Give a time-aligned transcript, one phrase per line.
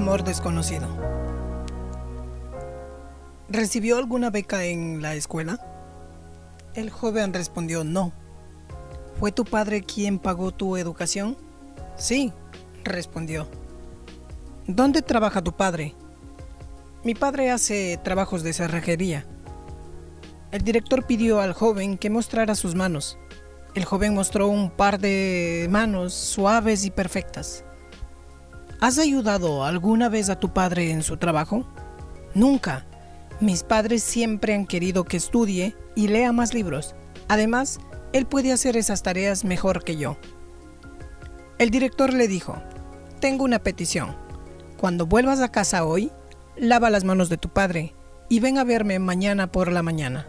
[0.00, 0.88] Amor desconocido.
[3.50, 5.60] ¿Recibió alguna beca en la escuela?
[6.72, 8.10] El joven respondió no.
[9.18, 11.36] ¿Fue tu padre quien pagó tu educación?
[11.98, 12.32] Sí,
[12.82, 13.46] respondió.
[14.66, 15.94] ¿Dónde trabaja tu padre?
[17.04, 19.26] Mi padre hace trabajos de cerrajería.
[20.50, 23.18] El director pidió al joven que mostrara sus manos.
[23.74, 27.66] El joven mostró un par de manos suaves y perfectas.
[28.80, 31.66] ¿Has ayudado alguna vez a tu padre en su trabajo?
[32.34, 32.86] Nunca.
[33.38, 36.94] Mis padres siempre han querido que estudie y lea más libros.
[37.28, 37.78] Además,
[38.14, 40.16] él puede hacer esas tareas mejor que yo.
[41.58, 42.56] El director le dijo,
[43.20, 44.16] tengo una petición.
[44.78, 46.10] Cuando vuelvas a casa hoy,
[46.56, 47.94] lava las manos de tu padre
[48.30, 50.26] y ven a verme mañana por la mañana.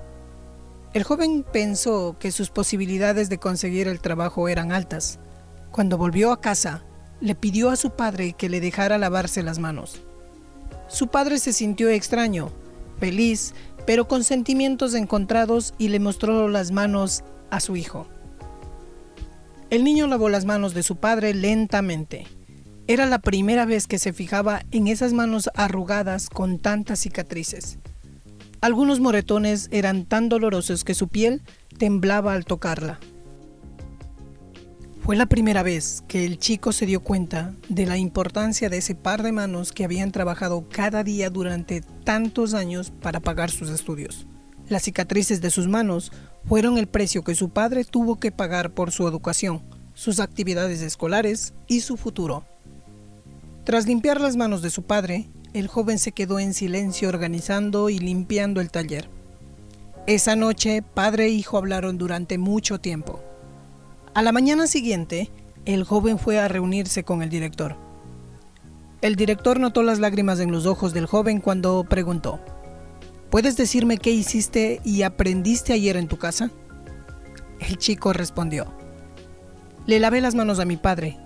[0.93, 5.19] El joven pensó que sus posibilidades de conseguir el trabajo eran altas.
[5.71, 6.83] Cuando volvió a casa,
[7.21, 10.01] le pidió a su padre que le dejara lavarse las manos.
[10.87, 12.51] Su padre se sintió extraño,
[12.99, 13.53] feliz,
[13.85, 18.07] pero con sentimientos encontrados y le mostró las manos a su hijo.
[19.69, 22.27] El niño lavó las manos de su padre lentamente.
[22.87, 27.77] Era la primera vez que se fijaba en esas manos arrugadas con tantas cicatrices.
[28.59, 31.41] Algunos moretones eran tan dolorosos que su piel
[31.77, 32.99] temblaba al tocarla.
[35.03, 38.93] Fue la primera vez que el chico se dio cuenta de la importancia de ese
[38.93, 44.27] par de manos que habían trabajado cada día durante tantos años para pagar sus estudios.
[44.69, 46.11] Las cicatrices de sus manos
[46.45, 49.63] fueron el precio que su padre tuvo que pagar por su educación,
[49.95, 52.45] sus actividades escolares y su futuro.
[53.63, 57.97] Tras limpiar las manos de su padre, el joven se quedó en silencio organizando y
[57.97, 59.09] limpiando el taller.
[60.05, 63.19] Esa noche, padre e hijo hablaron durante mucho tiempo.
[64.13, 65.31] A la mañana siguiente,
[65.63, 67.77] el joven fue a reunirse con el director.
[69.01, 72.41] El director notó las lágrimas en los ojos del joven cuando preguntó,
[73.29, 76.51] ¿Puedes decirme qué hiciste y aprendiste ayer en tu casa?
[77.61, 78.73] El chico respondió,
[79.85, 81.17] Le lavé las manos a mi padre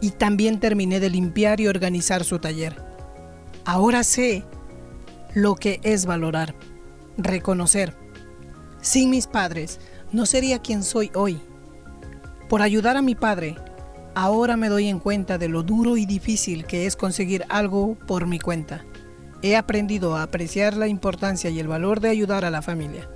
[0.00, 2.82] y también terminé de limpiar y organizar su taller.
[3.66, 4.42] Ahora sé
[5.34, 6.54] lo que es valorar,
[7.18, 7.94] reconocer.
[8.80, 9.80] Sin mis padres,
[10.12, 11.38] no sería quien soy hoy
[12.52, 13.56] por ayudar a mi padre,
[14.14, 18.26] ahora me doy en cuenta de lo duro y difícil que es conseguir algo por
[18.26, 18.84] mi cuenta.
[19.40, 23.08] He aprendido a apreciar la importancia y el valor de ayudar a la familia.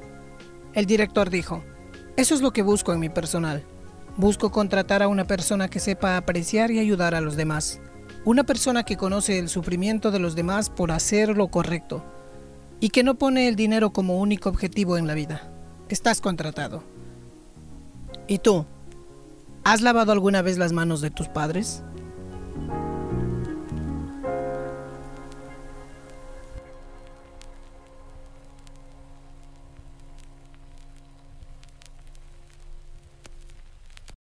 [0.72, 1.62] El director dijo,
[2.16, 3.62] eso es lo que busco en mi personal.
[4.16, 7.78] Busco contratar a una persona que sepa apreciar y ayudar a los demás.
[8.24, 12.02] Una persona que conoce el sufrimiento de los demás por hacer lo correcto
[12.80, 15.52] y que no pone el dinero como único objetivo en la vida.
[15.90, 16.84] Estás contratado.
[18.28, 18.64] ¿Y tú?
[19.66, 21.82] ¿Has lavado alguna vez las manos de tus padres?